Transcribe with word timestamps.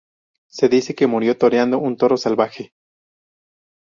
Se 0.49 0.67
dice 0.67 0.95
que 0.95 1.05
murió 1.05 1.37
toreando 1.37 1.77
un 1.77 1.95
toro 1.95 2.17
salvaje. 2.17 2.73